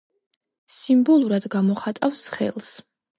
სიმბოლურად 0.75 1.45
გამოხატავს 1.57 2.25
ხელს. 2.39 2.71